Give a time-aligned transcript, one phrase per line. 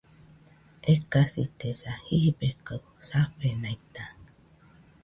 [0.93, 4.03] Ekasitesa, jibe kaɨ safenaita